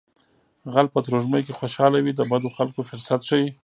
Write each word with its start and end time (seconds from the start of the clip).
غل 0.73 0.87
په 0.93 0.99
ترږمۍ 1.05 1.41
کې 1.45 1.57
خوشحاله 1.59 1.97
وي 2.01 2.13
د 2.15 2.21
بدو 2.31 2.49
خلکو 2.57 2.79
فرصت 2.89 3.19
ښيي 3.29 3.47